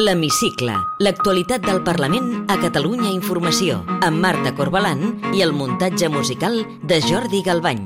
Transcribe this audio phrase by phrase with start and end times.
[0.00, 0.72] L'Hemicicle,
[1.04, 7.42] l'actualitat del Parlament a Catalunya Informació, amb Marta Corbalan i el muntatge musical de Jordi
[7.44, 7.82] Galbany.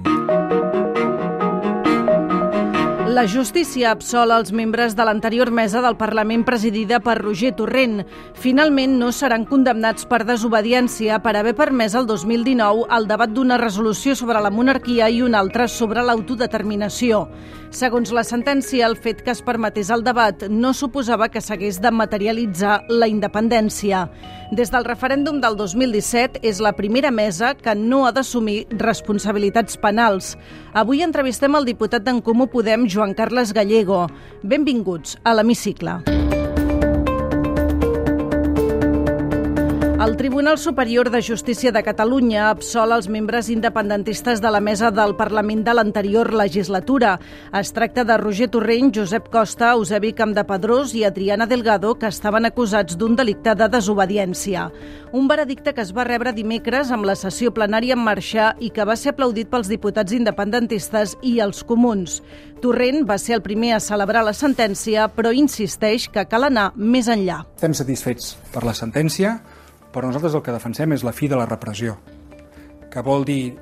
[3.14, 8.00] La justícia absola els membres de l'anterior mesa del Parlament presidida per Roger Torrent.
[8.42, 14.16] Finalment no seran condemnats per desobediència per haver permès el 2019 el debat d'una resolució
[14.18, 17.28] sobre la monarquia i una altra sobre l'autodeterminació.
[17.74, 21.90] Segons la sentència, el fet que es permetés el debat no suposava que s'hagués de
[21.90, 24.04] materialitzar la independència.
[24.54, 30.36] Des del referèndum del 2017 és la primera mesa que no ha d'assumir responsabilitats penals.
[30.72, 34.04] Avui entrevistem el diputat d'en Comú Podem, Joan Carles Gallego.
[34.46, 35.98] Benvinguts a l'Hemicicle.
[40.04, 45.14] El Tribunal Superior de Justícia de Catalunya absol els membres independentistes de la mesa del
[45.16, 47.14] Parlament de l'anterior legislatura.
[47.56, 52.98] Es tracta de Roger Torrent, Josep Costa, Eusebi Campdepadrós i Adriana Delgado, que estaven acusats
[53.00, 54.66] d'un delicte de desobediència.
[55.16, 58.84] Un veredicte que es va rebre dimecres amb la sessió plenària en marxa i que
[58.84, 62.20] va ser aplaudit pels diputats independentistes i els comuns.
[62.60, 67.08] Torrent va ser el primer a celebrar la sentència, però insisteix que cal anar més
[67.08, 67.46] enllà.
[67.56, 69.38] Estem satisfets per la sentència,
[69.94, 71.94] però nosaltres el que defensem és la fi de la repressió,
[72.90, 73.54] que vol dir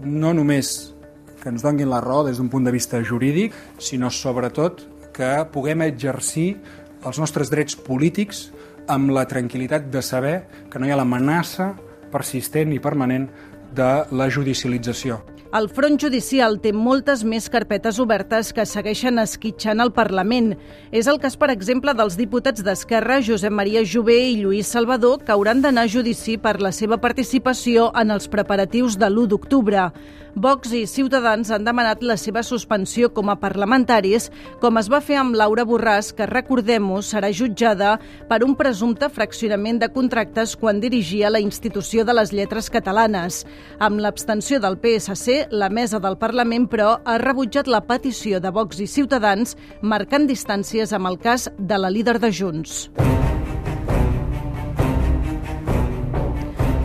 [0.00, 0.94] no només
[1.40, 4.84] que ens donguin la raó des d'un punt de vista jurídic, sinó sobretot
[5.16, 6.60] que puguem exercir
[7.04, 8.50] els nostres drets polítics
[8.90, 10.36] amb la tranquil·litat de saber
[10.70, 11.72] que no hi ha l'amenaça
[12.12, 13.28] persistent i permanent
[13.74, 15.20] de la judicialització.
[15.50, 20.52] El front judicial té moltes més carpetes obertes que segueixen esquitxant el Parlament.
[20.94, 25.34] És el cas, per exemple, dels diputats d'Esquerra, Josep Maria Jové i Lluís Salvador, que
[25.34, 29.88] hauran d'anar a judici per la seva participació en els preparatius de l'1 d'octubre.
[30.34, 34.28] Vox i Ciutadans han demanat la seva suspensió com a parlamentaris,
[34.62, 37.96] com es va fer amb Laura Borràs, que, recordem-ho, serà jutjada
[38.30, 43.42] per un presumpte fraccionament de contractes quan dirigia la institució de les lletres catalanes.
[43.82, 48.78] Amb l'abstenció del PSC, la mesa del Parlament, però, ha rebutjat la petició de Vox
[48.78, 52.90] i Ciutadans, marcant distàncies amb el cas de la líder de Junts.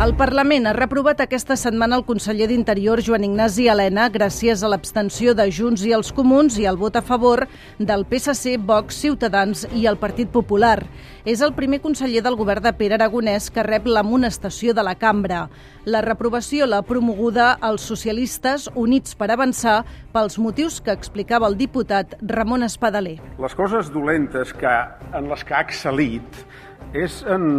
[0.05, 5.33] El Parlament ha reprovat aquesta setmana el conseller d'Interior Joan Ignasi Helena gràcies a l'abstenció
[5.33, 7.47] de Junts i els Comuns i al vot a favor
[7.79, 10.83] del PSC, Vox, Ciutadans i el Partit Popular.
[11.25, 15.47] És el primer conseller del govern de Pere Aragonès que rep l'amonestació de la cambra.
[15.89, 19.79] La reprovació l'ha promoguda els socialistes Units per Avançar
[20.13, 23.15] pels motius que explicava el diputat Ramon Espadaler.
[23.41, 24.75] Les coses dolentes que,
[25.17, 26.45] en les que ha excel·lit
[26.93, 27.49] és en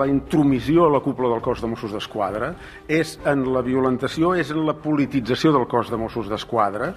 [0.00, 2.54] la intromissió a la cúpula del cos de Mossos d'Esquadra,
[2.88, 6.94] és en la violentació, és en la politització del cos de Mossos d'Esquadra,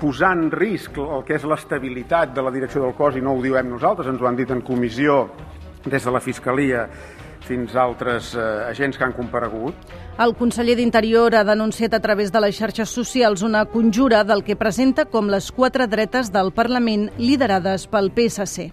[0.00, 3.42] posar en risc el que és l'estabilitat de la direcció del cos, i no ho
[3.42, 5.24] diem nosaltres, ens ho han dit en comissió
[5.84, 6.88] des de la Fiscalia
[7.48, 9.74] fins a altres eh, agents que han comparegut.
[10.20, 14.58] El conseller d'Interior ha denunciat a través de les xarxes socials una conjura del que
[14.58, 18.72] presenta com les quatre dretes del Parlament liderades pel PSC.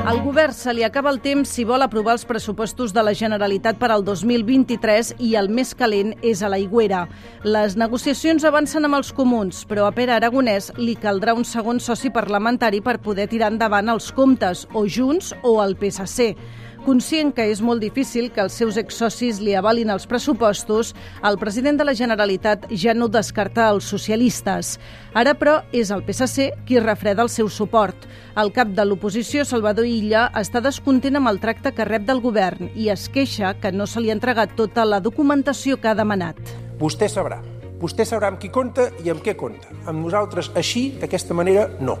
[0.00, 3.76] Al govern se li acaba el temps si vol aprovar els pressupostos de la Generalitat
[3.76, 7.02] per al 2023 i el més calent és a la Higuera.
[7.44, 12.08] Les negociacions avancen amb els comuns, però a Pere Aragonès li caldrà un segon soci
[12.10, 16.32] parlamentari per poder tirar endavant els comptes, o Junts o el PSC.
[16.80, 20.94] Conscient que és molt difícil que els seus exsocis li avalin els pressupostos,
[21.28, 24.78] el president de la Generalitat ja no descarta els socialistes.
[25.12, 28.08] Ara, però, és el PSC qui refreda el seu suport.
[28.40, 32.72] El cap de l'oposició, Salvador Illa, està descontent amb el tracte que rep del govern
[32.72, 36.40] i es queixa que no se li ha entregat tota la documentació que ha demanat.
[36.80, 37.42] Vostè sabrà.
[37.80, 39.68] Vostè sabrà amb qui compta i amb què compta.
[39.84, 42.00] Amb nosaltres, així, d'aquesta manera, no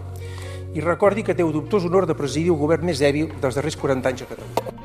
[0.74, 3.76] i recordi que té el dubtós honor de presidir el govern més dèbil dels darrers
[3.80, 4.76] 40 anys a Catalunya.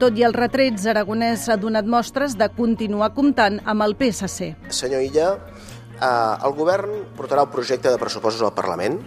[0.00, 4.50] Tot i els retrets, Aragonès ha donat mostres de continuar comptant amb el PSC.
[4.68, 5.30] Senyor Illa,
[5.96, 9.00] eh, el govern portarà el projecte de pressupostos al Parlament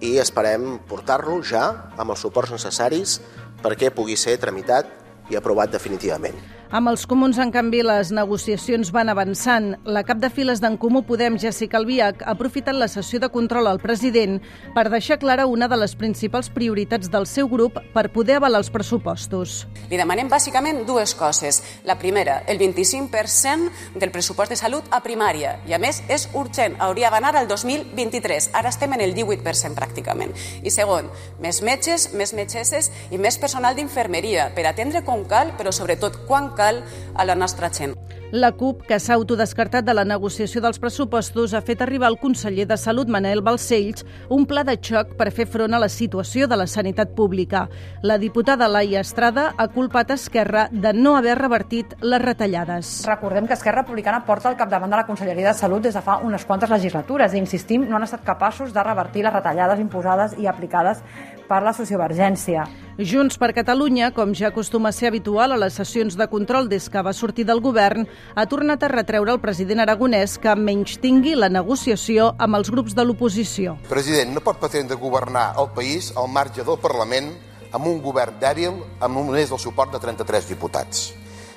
[0.00, 1.64] i esperem portar-lo ja
[1.96, 3.20] amb els suports necessaris
[3.62, 4.90] perquè pugui ser tramitat
[5.30, 6.34] i aprovat definitivament.
[6.74, 9.76] Amb els comuns, en canvi, les negociacions van avançant.
[9.86, 13.68] La cap de files d'en Comú Podem, Jessica Albiach, ha aprofitat la sessió de control
[13.70, 14.40] al president
[14.74, 18.72] per deixar clara una de les principals prioritats del seu grup per poder avalar els
[18.74, 19.68] pressupostos.
[19.86, 21.60] Li demanem bàsicament dues coses.
[21.86, 25.60] La primera, el 25% del pressupost de salut a primària.
[25.70, 28.50] I a més, és urgent, hauria d'anar al 2023.
[28.50, 30.34] Ara estem en el 18% pràcticament.
[30.66, 31.06] I segon,
[31.38, 36.50] més metges, més metgesses i més personal d'infermeria per atendre com cal, però sobretot quan
[36.50, 36.82] cal cal
[37.14, 37.94] a la nostra gent.
[38.32, 42.64] La CUP, que s'ha autodescartat de la negociació dels pressupostos, ha fet arribar al conseller
[42.66, 46.58] de Salut, Manel Balcells, un pla de xoc per fer front a la situació de
[46.58, 47.68] la sanitat pública.
[48.02, 53.04] La diputada Laia Estrada ha culpat Esquerra de no haver revertit les retallades.
[53.06, 56.18] Recordem que Esquerra Republicana porta al capdavant de la Conselleria de Salut des de fa
[56.24, 60.48] unes quantes legislatures i, insistim, no han estat capaços de revertir les retallades imposades i
[60.50, 61.04] aplicades
[61.48, 62.64] per la sociovergència.
[62.98, 66.86] Junts per Catalunya, com ja acostuma a ser habitual a les sessions de control des
[66.88, 71.34] que va sortir del govern, ha tornat a retreure al president aragonès que menys tingui
[71.38, 73.76] la negociació amb els grups de l'oposició.
[73.88, 77.32] President, no pot pretendre governar el país al marge del Parlament
[77.74, 81.12] amb un govern dèbil amb només el suport de 33 diputats.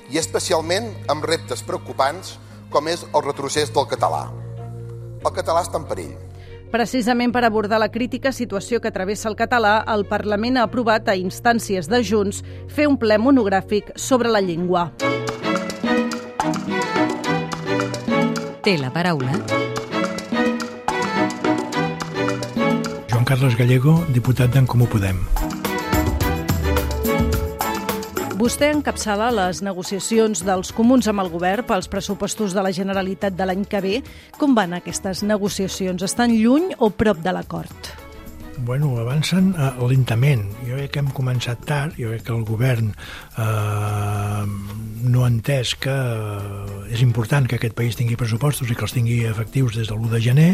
[0.09, 2.38] I especialment amb reptes preocupants
[2.71, 4.27] com és el retrocés del català.
[5.24, 6.15] El català està en perill
[6.71, 11.15] Precisament per abordar la crítica situació que travessa el català, el Parlament ha aprovat a
[11.15, 14.89] instàncies de Junts fer un ple monogràfic sobre la llengua.
[18.68, 19.31] Té la paraula.
[23.08, 25.22] Joan Carles Gallego, diputat d'en Comú Podem.
[28.36, 33.48] Vostè encapçala les negociacions dels comuns amb el govern pels pressupostos de la Generalitat de
[33.48, 33.94] l'any que ve.
[34.36, 36.04] Com van aquestes negociacions?
[36.04, 37.94] Estan lluny o prop de l'acord?
[38.59, 40.42] Bueno, avancen uh, lentament.
[40.65, 42.89] Jo crec que hem començat tard, jo crec que el govern
[43.38, 44.44] uh,
[45.06, 48.95] no ha entès que uh, és important que aquest país tingui pressupostos i que els
[48.95, 50.50] tingui efectius des de l'1 de gener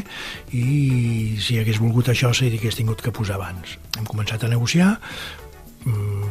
[0.51, 3.77] i si hagués volgut això s'hagués tingut que posar abans.
[3.97, 4.97] Hem començat a negociar,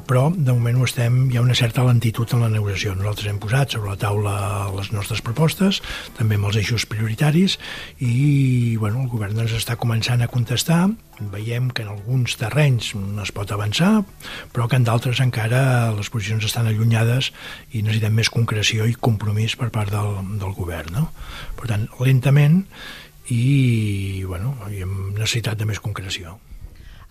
[0.09, 2.95] però de moment ho estem, hi ha una certa lentitud en la negociació.
[2.97, 4.35] Nosaltres hem posat sobre la taula
[4.77, 5.81] les nostres propostes,
[6.19, 7.59] també amb els eixos prioritaris,
[8.01, 10.85] i bueno, el govern ens està començant a contestar.
[11.33, 13.93] Veiem que en alguns terrenys es pot avançar,
[14.53, 17.31] però que en d'altres encara les posicions estan allunyades
[17.71, 20.97] i necessitem més concreció i compromís per part del, del govern.
[20.97, 21.09] No?
[21.59, 22.65] Per tant, lentament
[23.31, 26.39] i, bueno, i hem necessitat de més concreció.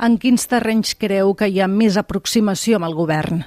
[0.01, 3.43] En quins terrenys creu que hi ha més aproximació amb el govern?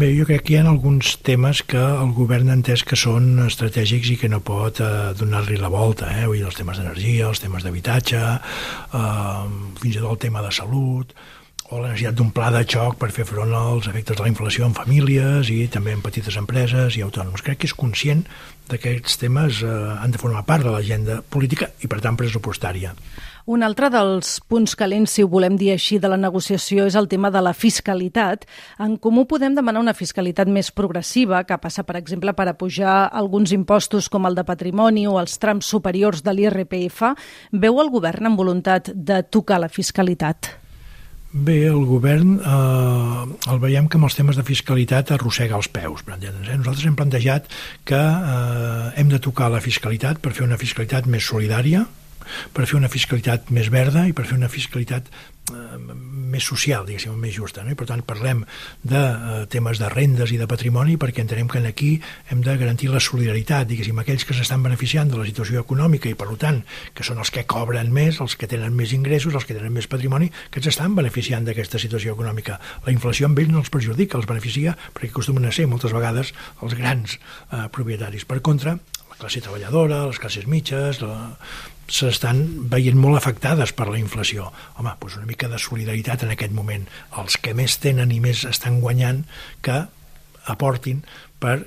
[0.00, 3.26] Bé, jo crec que hi ha alguns temes que el govern ha entès que són
[3.44, 4.88] estratègics i que no pot eh,
[5.18, 6.24] donar-li la volta, eh?
[6.24, 9.42] Vull dir, els temes d'energia, els temes d'habitatge, eh,
[9.82, 11.12] fins i tot el tema de salut,
[11.68, 14.64] o la necessitat d'un pla de xoc per fer front als efectes de la inflació
[14.64, 17.44] en famílies i també en petites empreses i autònoms.
[17.44, 18.24] Crec que és conscient
[18.70, 22.96] que aquests temes eh, han de formar part de l'agenda política i, per tant, pressupostària.
[23.44, 27.08] Un altre dels punts calents, si ho volem dir així, de la negociació és el
[27.10, 28.44] tema de la fiscalitat.
[28.78, 33.50] En Comú podem demanar una fiscalitat més progressiva, que passa, per exemple, per apujar alguns
[33.50, 37.02] impostos com el de patrimoni o els trams superiors de l'IRPF.
[37.50, 40.52] Veu el govern amb voluntat de tocar la fiscalitat?
[41.32, 46.04] Bé, el govern eh, el veiem que amb els temes de fiscalitat arrossega els peus.
[46.06, 46.30] Eh?
[46.30, 47.50] Nosaltres hem plantejat
[47.88, 51.86] que eh, hem de tocar la fiscalitat per fer una fiscalitat més solidària,
[52.52, 55.08] per fer una fiscalitat més verda i per fer una fiscalitat
[55.50, 55.78] eh,
[56.32, 57.64] més social, diguéssim, més justa.
[57.64, 57.72] No?
[57.74, 58.42] I per tant parlem
[58.88, 61.90] de eh, temes de rendes i de patrimoni perquè entenem que aquí
[62.30, 66.16] hem de garantir la solidaritat, diguéssim, aquells que s'estan beneficiant de la situació econòmica i
[66.18, 66.62] per tant
[66.94, 69.90] que són els que cobren més, els que tenen més ingressos, els que tenen més
[69.90, 72.58] patrimoni, que s'estan beneficiant d'aquesta situació econòmica.
[72.86, 76.32] La inflació amb ells no els perjudica, els beneficia perquè acostumen a ser moltes vegades
[76.62, 78.26] els grans eh, propietaris.
[78.28, 78.78] Per contra,
[79.12, 81.32] la classe treballadora, les classes mitges, la,
[81.90, 84.50] s'estan veient molt afectades per la inflació.
[84.78, 86.86] Home, doncs una mica de solidaritat en aquest moment.
[87.18, 89.24] Els que més tenen i més estan guanyant
[89.62, 89.84] que
[90.52, 91.02] aportin
[91.42, 91.58] per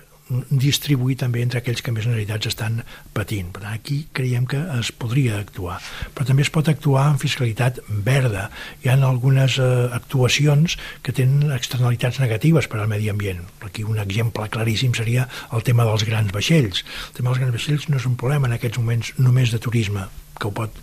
[0.49, 2.79] distribuir també entre aquells que més necessitats estan
[3.13, 3.51] patint.
[3.53, 5.77] Per tant, aquí creiem que es podria actuar.
[6.15, 8.49] Però també es pot actuar en fiscalitat verda.
[8.81, 13.45] Hi ha algunes eh, actuacions que tenen externalitats negatives per al medi ambient.
[13.65, 16.85] Aquí un exemple claríssim seria el tema dels grans vaixells.
[17.11, 20.09] El tema dels grans vaixells no és un problema en aquests moments només de turisme,
[20.39, 20.79] que ho pot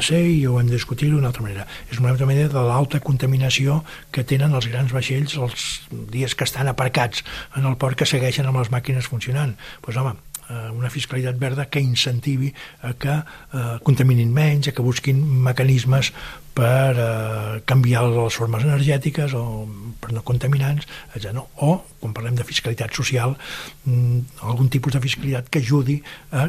[0.00, 1.66] ser i ho hem de discutir d'una altra manera.
[1.92, 3.82] És una altra manera de l'alta contaminació
[4.14, 5.66] que tenen els grans vaixells els
[6.12, 7.24] dies que estan aparcats
[7.56, 9.52] en el port que segueixen amb les màquines funcionant.
[9.54, 10.16] Doncs pues, home,
[10.48, 16.12] eh, una fiscalitat verda que incentivi a que eh, contaminin menys, a que busquin mecanismes
[16.54, 19.44] per eh, canviar les formes energètiques o
[20.00, 21.32] per no contaminants, etc.
[21.36, 21.48] No?
[21.60, 23.36] O, quan parlem de fiscalitat social,
[23.84, 26.00] mm, algun tipus de fiscalitat que ajudi
[26.32, 26.48] a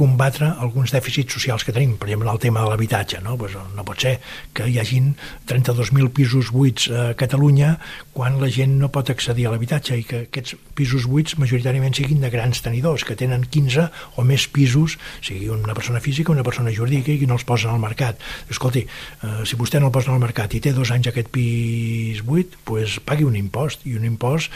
[0.00, 3.20] combatre alguns dèficits socials que tenim, per exemple, el tema de l'habitatge.
[3.24, 3.36] No?
[3.40, 4.16] Pues no pot ser
[4.56, 5.12] que hi hagin
[5.50, 7.74] 32.000 pisos buits a Catalunya
[8.16, 12.24] quan la gent no pot accedir a l'habitatge i que aquests pisos buits majoritàriament siguin
[12.24, 16.46] de grans tenidors, que tenen 15 o més pisos, sigui una persona física o una
[16.46, 18.20] persona jurídica i no els posen al mercat.
[18.50, 22.24] Escolti, eh, si vostè no el posa al mercat i té dos anys aquest pis
[22.24, 24.52] buit, pues pagui un impost, i un impost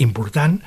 [0.00, 0.62] important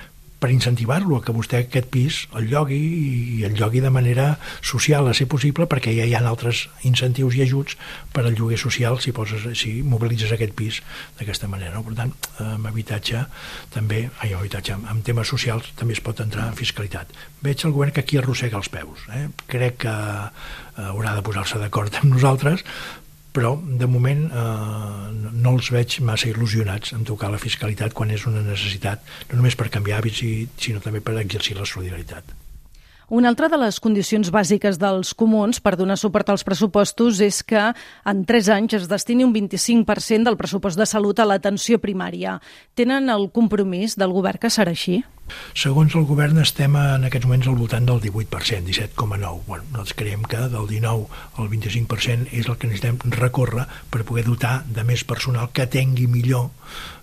[0.45, 4.27] per incentivar-lo a que vostè aquest pis el llogui i el llogui de manera
[4.61, 7.73] social a ser possible perquè ja hi ha altres incentius i ajuts
[8.13, 10.77] per al lloguer social si, poses, si mobilitzes aquest pis
[11.17, 11.73] d'aquesta manera.
[11.73, 11.81] No?
[11.87, 12.13] Per tant,
[12.45, 13.23] amb habitatge
[13.73, 17.09] també, ai, amb habitatge, amb temes socials també es pot entrar en fiscalitat.
[17.41, 19.07] Veig el govern que aquí arrossega els peus.
[19.17, 19.25] Eh?
[19.49, 22.61] Crec que eh, haurà de posar-se d'acord amb nosaltres
[23.35, 28.25] però de moment eh, no els veig massa il·lusionats en tocar la fiscalitat quan és
[28.29, 30.23] una necessitat no només per canviar hàbits,
[30.61, 32.35] sinó també per exercir la solidaritat.
[33.07, 37.67] Una altra de les condicions bàsiques dels comuns per donar suport als pressupostos és que
[38.09, 42.39] en tres anys es destini un 25% del pressupost de salut a l'atenció primària.
[42.73, 45.03] Tenen el compromís del govern que serà així?
[45.57, 49.45] Segons el govern estem en aquests moments al voltant del 18%, 17,9%.
[49.47, 51.07] Bueno, nosaltres creiem que del 19
[51.41, 56.07] al 25% és el que necessitem recórrer per poder dotar de més personal que tengui
[56.11, 56.49] millor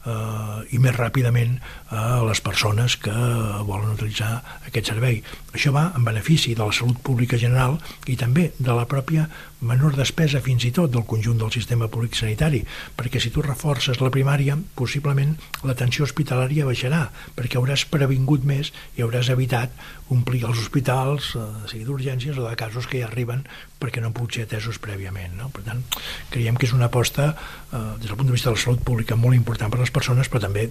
[0.06, 1.58] eh, i més ràpidament
[1.92, 4.34] a les persones que volen utilitzar
[4.68, 5.22] aquest servei.
[5.52, 9.28] Això va en benefici de la salut pública general i també de la pròpia
[9.62, 12.62] menor despesa fins i tot del conjunt del sistema públic sanitari,
[12.98, 17.04] perquè si tu reforces la primària, possiblement l'atenció hospitalària baixarà,
[17.36, 19.73] perquè hauràs previngut més i hauràs evitat
[20.12, 23.45] omplir els hospitals, eh, sigui d'urgències o de casos que ja arriben
[23.81, 25.35] perquè no han pogut ser atesos prèviament.
[25.38, 25.49] No?
[25.49, 25.83] Per tant,
[26.31, 29.16] creiem que és una aposta eh, des del punt de vista de la salut pública
[29.16, 30.69] molt important per a les persones, però també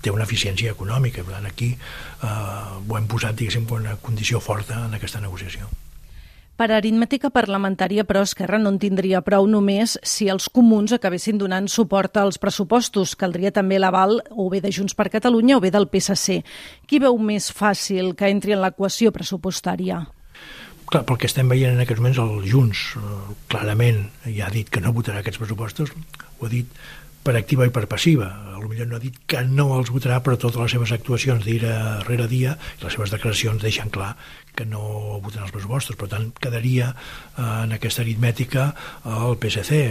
[0.00, 1.22] té una eficiència econòmica.
[1.22, 5.68] Per tant, aquí eh, ho hem posat, diguéssim, una condició forta en aquesta negociació.
[6.60, 11.70] Per aritmètica parlamentària, però, Esquerra no en tindria prou només si els comuns acabessin donant
[11.72, 13.14] suport als pressupostos.
[13.16, 16.42] Caldria també l'aval o bé de Junts per Catalunya o bé del PSC.
[16.84, 20.02] Qui veu més fàcil que entri en l'equació pressupostària?
[20.90, 23.16] Clar, pel que estem veient en aquests moments, el Junts eh,
[23.48, 26.76] clarament ja ha dit que no votarà aquests pressupostos, ho ha dit
[27.22, 28.28] per activa i per passiva.
[28.54, 31.44] A lo millor no ha dit que no els votarà, però totes les seves actuacions
[31.44, 34.14] dia rere dia i les seves declaracions deixen clar
[34.56, 35.96] que no voten els pressupostos.
[36.00, 38.70] Per tant, quedaria eh, en aquesta aritmètica
[39.04, 39.82] el PSC,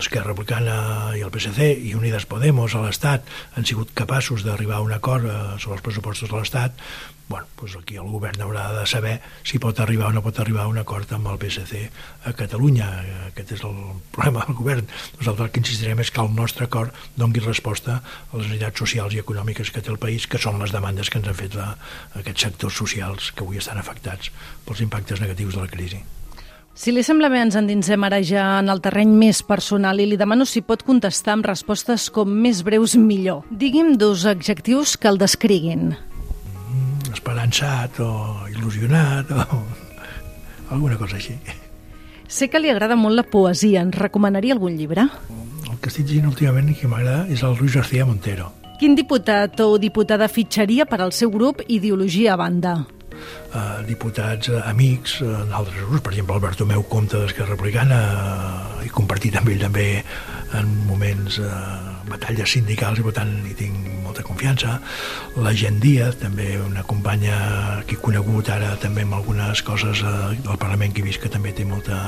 [0.00, 0.76] Esquerra Republicana
[1.18, 5.26] i el PSC i Unides Podemos a l'Estat han sigut capaços d'arribar a un acord
[5.28, 6.80] eh, sobre els pressupostos de l'Estat,
[7.28, 9.14] bueno, doncs aquí el govern haurà de saber
[9.48, 11.86] si pot arribar o no pot arribar a un acord amb el PSC
[12.28, 12.88] a Catalunya.
[13.30, 13.78] Aquest és el
[14.12, 14.90] problema del govern.
[15.18, 19.16] Nosaltres el que insistirem és que el nostre acord dongui resposta a les necessitats socials
[19.16, 21.70] i econòmiques que té el país, que són les demandes que ens han fet la,
[22.20, 24.30] aquests sectors socials que avui estan afectats
[24.66, 26.04] pels impactes negatius de la crisi.
[26.74, 30.18] Si li sembla bé, ens endinsem ara ja en el terreny més personal i li
[30.18, 33.46] demano si pot contestar amb respostes com més breus millor.
[33.50, 35.94] Digui'm dos adjectius que el descriguin
[37.24, 38.10] esperançat o
[38.52, 39.62] il·lusionat o
[40.74, 41.38] alguna cosa així.
[42.28, 43.82] Sé que li agrada molt la poesia.
[43.84, 45.06] Ens recomanaria algun llibre?
[45.70, 48.50] El que estic llegint últimament i que m'agrada és el Luis García Montero.
[48.80, 52.74] Quin diputat o diputada fitxaria per al seu grup Ideologia a banda?
[53.54, 58.00] Uh, diputats uh, amics uh, en altres grups, per exemple el Bartomeu Comte d'Esquerra Republicana
[58.02, 59.86] uh, i compartit amb ell també
[60.58, 64.78] en moments uh, batalles sindicals i per tant hi tinc molta confiança.
[65.42, 70.14] La Gent Díaz, també una companya que he conegut ara també amb algunes coses eh,
[70.44, 71.98] del Parlament que he vist que també té molta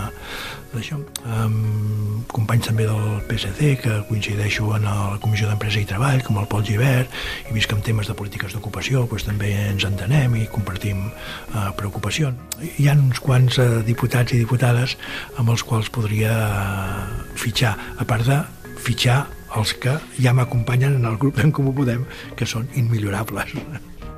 [0.77, 0.99] d'això.
[1.25, 6.49] Um, companys també del PSC que coincideixo en la Comissió d'Empresa i Treball, com el
[6.51, 7.13] Pol Givert,
[7.49, 11.71] i vist que en temes de polítiques d'ocupació doncs, també ens entenem i compartim uh,
[11.79, 12.61] preocupacions.
[12.77, 14.99] Hi ha uns quants uh, diputats i diputades
[15.41, 18.43] amb els quals podria uh, fitxar, a part de
[18.87, 19.25] fitxar
[19.55, 23.55] els que ja m'acompanyen en el grup d'en Comú Podem, que són immillorables.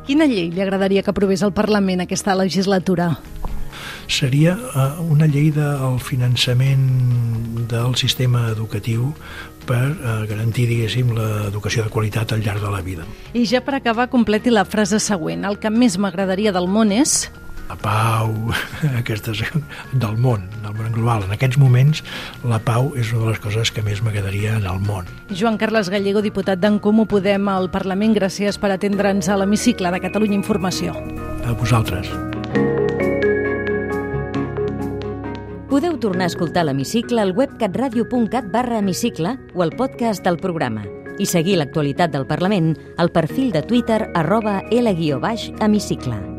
[0.09, 3.11] Quina llei li agradaria que aprovés el Parlament aquesta legislatura?
[4.09, 9.11] Seria uh, una llei del finançament del sistema educatiu
[9.69, 13.05] per uh, garantir, diguéssim, l'educació de qualitat al llarg de la vida.
[13.37, 15.45] I ja per acabar, completi la frase següent.
[15.45, 17.27] El que més m'agradaria del món és
[17.69, 18.33] la pau,
[19.01, 19.43] aquestes
[19.93, 21.27] del món, del món global.
[21.27, 22.03] En aquests moments,
[22.49, 25.09] la pau és una de les coses que més m'agradaria en el món.
[25.29, 30.03] Joan Carles Gallego, diputat d'en Comú Podem al Parlament, gràcies per atendre'ns a l'hemicicle de
[30.03, 30.97] Catalunya Informació.
[31.45, 32.09] A vosaltres.
[35.69, 40.87] Podeu tornar a escoltar l'hemicicle al web catradio.cat barra hemicicle o al podcast del programa
[41.19, 46.38] i seguir l'actualitat del Parlament al perfil de Twitter arroba L-hemicicle.